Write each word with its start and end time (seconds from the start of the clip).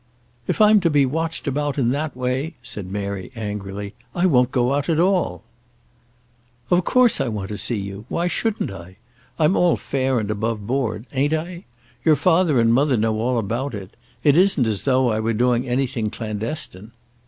"If 0.47 0.59
I'm 0.59 0.79
to 0.79 0.89
be 0.89 1.05
watched 1.05 1.45
about 1.47 1.77
in 1.77 1.91
that 1.91 2.15
way," 2.17 2.55
said 2.63 2.87
Mary 2.87 3.29
angrily, 3.35 3.93
"I 4.15 4.25
won't 4.25 4.49
go 4.51 4.73
out 4.73 4.89
at 4.89 4.99
all." 4.99 5.43
"Of 6.71 6.83
course 6.85 7.21
I 7.21 7.27
want 7.27 7.49
to 7.49 7.55
see 7.57 7.77
you. 7.77 8.05
Why 8.09 8.25
shouldn't 8.25 8.71
I? 8.71 8.97
I'm 9.37 9.55
all 9.55 9.77
fair 9.77 10.17
and 10.17 10.31
above 10.31 10.65
board; 10.65 11.05
ain't 11.13 11.33
I? 11.33 11.65
Your 12.03 12.15
father 12.15 12.59
and 12.59 12.73
mother 12.73 12.97
know 12.97 13.19
all 13.19 13.37
about 13.37 13.75
it. 13.75 13.95
It 14.23 14.35
isn't 14.37 14.67
as 14.67 14.85
though 14.85 15.11
I 15.11 15.19
were 15.19 15.33
doing 15.33 15.67
anything 15.69 16.09
clandestine." 16.09 16.93